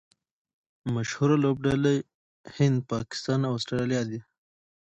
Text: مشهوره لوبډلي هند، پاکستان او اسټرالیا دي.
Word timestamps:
مشهوره 0.95 1.35
لوبډلي 1.43 1.97
هند، 2.55 2.77
پاکستان 2.93 3.39
او 3.47 3.53
اسټرالیا 3.59 4.01
دي. 4.09 4.19